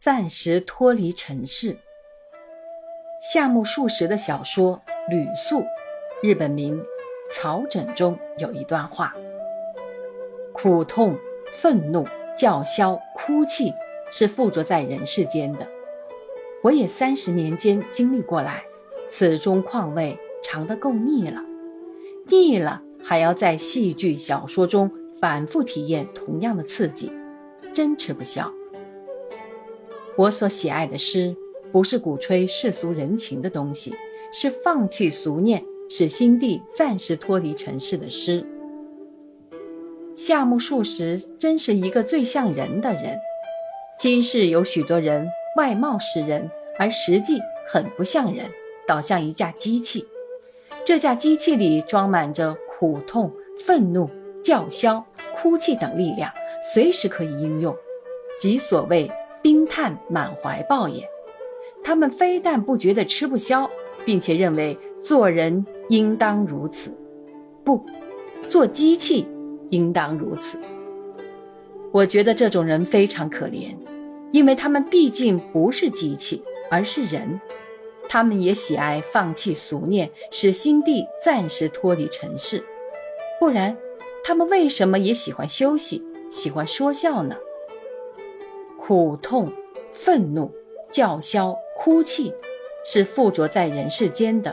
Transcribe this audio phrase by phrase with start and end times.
[0.00, 1.76] 暂时脱离尘世。
[3.20, 4.80] 夏目漱石的小说
[5.10, 5.60] 《吕宿》，
[6.22, 6.80] 日本名
[7.30, 9.14] 《草枕》中有一段话：
[10.54, 11.18] 苦痛、
[11.58, 13.74] 愤怒、叫嚣、哭泣
[14.10, 15.68] 是附着在人世间的。
[16.62, 18.64] 我也三十年间经历过来，
[19.06, 21.42] 此中况味尝得够腻了，
[22.28, 24.90] 腻了还要在戏剧小说中
[25.20, 27.12] 反复体验同样的刺激，
[27.74, 28.50] 真吃不消。
[30.20, 31.34] 我所喜爱的诗，
[31.72, 33.94] 不是鼓吹世俗人情的东西，
[34.30, 38.44] 是放弃俗念，使心地暂时脱离尘世的诗。
[40.14, 43.18] 夏目漱石真是一个最像人的人。
[43.96, 45.26] 今世有许多人。
[45.56, 48.46] 外貌是人，而实际很不像人，
[48.86, 50.06] 倒像一架机器。
[50.84, 53.32] 这架机器里装满着苦痛、
[53.66, 54.08] 愤怒、
[54.44, 56.30] 叫嚣、哭泣等力量，
[56.74, 57.74] 随时可以应用，
[58.38, 59.10] 即所谓
[59.42, 61.08] “冰炭满怀抱”也。
[61.82, 63.70] 他们非但不觉得吃不消，
[64.04, 66.90] 并且认为做人应当如此，
[67.64, 67.84] 不，
[68.48, 69.26] 做机器
[69.70, 70.58] 应当如此。
[71.92, 73.74] 我觉得这种人非常可怜。
[74.32, 77.40] 因为他们毕竟不是机器，而是人，
[78.08, 82.62] 他们也喜爱放弃俗念，使心地暂时脱离尘世。
[83.40, 83.76] 不然，
[84.22, 87.34] 他们为什么也喜欢休息，喜欢说笑呢？
[88.90, 89.52] 苦痛、
[89.92, 90.50] 愤怒、
[90.90, 92.34] 叫嚣、哭泣，
[92.84, 94.52] 是附着在人世间的，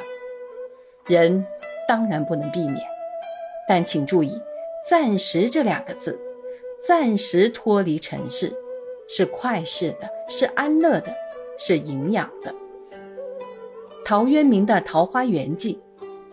[1.07, 1.43] 人
[1.88, 2.80] 当然不能避免。
[3.67, 4.39] 但请注意
[4.88, 6.19] “暂时”这两个字，
[6.80, 8.53] 暂时脱离尘世。
[9.08, 11.11] 是快事的，是安乐的，
[11.58, 12.53] 是营养的。
[14.05, 15.81] 陶渊明的《桃花源记》，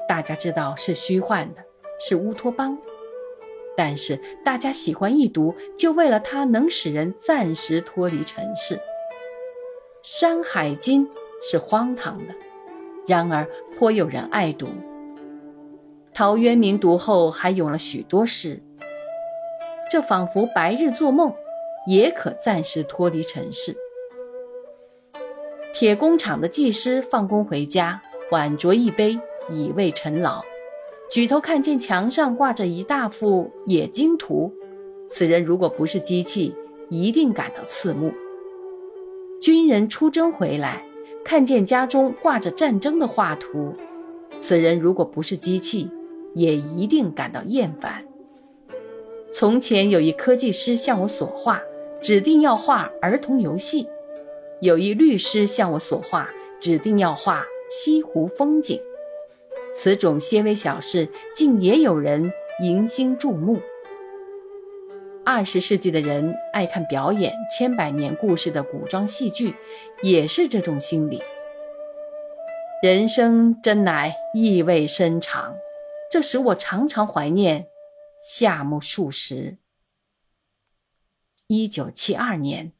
[0.06, 1.62] 大家知道是虚幻的，
[1.98, 2.77] 是乌托邦，
[3.77, 8.77] 但是大家喜欢一读，就为了它能使人暂时脱离尘世。
[10.03, 11.06] 《山海经》
[11.41, 12.34] 是荒唐的，
[13.06, 14.69] 然而颇有人爱读。
[16.12, 18.62] 陶渊明读后还咏了许多诗，
[19.91, 21.34] 这仿佛白日做梦。
[21.87, 23.77] 也可暂时脱离尘世。
[25.75, 28.00] 铁工厂的技师放工回家，
[28.31, 30.43] 晚酌一杯，以慰陈劳。
[31.14, 34.52] 举头看见墙上挂着一大幅冶金图，
[35.08, 36.52] 此人如果不是机器，
[36.88, 38.12] 一定感到刺目。
[39.41, 40.84] 军人出征回来，
[41.24, 43.72] 看见家中挂着战争的画图，
[44.41, 45.88] 此人如果不是机器，
[46.34, 48.04] 也一定感到厌烦。
[49.30, 51.62] 从前有一科技师向我索画。
[52.03, 53.86] 指定要画儿童游戏，
[54.60, 56.28] 有一律师向我所画，
[56.60, 58.78] 指定要画西湖风景。
[59.76, 63.60] 此种些微小事，竟也有人迎心注目。
[65.24, 69.54] 二十世纪的人爱看表演千百年故事的古装戏剧，
[70.02, 71.20] 也是这种心理。
[72.82, 75.56] 人生真乃意味深长，
[76.10, 77.66] 这使我常常怀念
[78.22, 79.56] 夏目漱石。
[81.46, 82.72] 一九七二年。